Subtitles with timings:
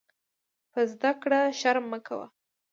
[0.71, 2.25] په زده کړه شرم مه کوۀ.